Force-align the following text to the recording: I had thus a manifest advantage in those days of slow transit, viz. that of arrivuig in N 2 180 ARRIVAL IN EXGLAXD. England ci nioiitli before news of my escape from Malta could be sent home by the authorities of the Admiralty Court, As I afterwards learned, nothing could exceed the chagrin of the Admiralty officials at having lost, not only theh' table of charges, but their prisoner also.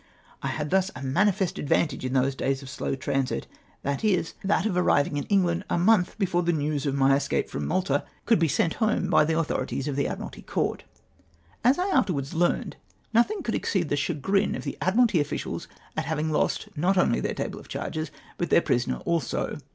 I 0.41 0.47
had 0.47 0.71
thus 0.71 0.89
a 0.95 1.03
manifest 1.03 1.59
advantage 1.59 2.03
in 2.03 2.13
those 2.13 2.33
days 2.33 2.63
of 2.63 2.71
slow 2.71 2.95
transit, 2.95 3.45
viz. 3.83 4.33
that 4.43 4.65
of 4.65 4.73
arrivuig 4.73 5.11
in 5.11 5.17
N 5.25 5.27
2 5.27 5.27
180 5.29 5.29
ARRIVAL 5.29 5.29
IN 5.29 5.29
EXGLAXD. 5.29 5.29
England 5.29 5.65
ci 5.69 5.77
nioiitli 5.77 6.17
before 6.17 6.41
news 6.43 6.85
of 6.87 6.95
my 6.95 7.15
escape 7.15 7.49
from 7.51 7.67
Malta 7.67 8.03
could 8.25 8.39
be 8.39 8.47
sent 8.47 8.73
home 8.81 9.11
by 9.11 9.23
the 9.23 9.37
authorities 9.37 9.87
of 9.87 9.95
the 9.95 10.07
Admiralty 10.07 10.41
Court, 10.41 10.85
As 11.63 11.77
I 11.77 11.89
afterwards 11.89 12.33
learned, 12.33 12.77
nothing 13.13 13.43
could 13.43 13.53
exceed 13.53 13.89
the 13.89 13.95
chagrin 13.95 14.55
of 14.55 14.63
the 14.63 14.75
Admiralty 14.81 15.19
officials 15.19 15.67
at 15.95 16.05
having 16.05 16.31
lost, 16.31 16.69
not 16.75 16.97
only 16.97 17.19
theh' 17.21 17.33
table 17.35 17.59
of 17.59 17.67
charges, 17.67 18.09
but 18.39 18.49
their 18.49 18.59
prisoner 18.61 19.03
also. 19.05 19.59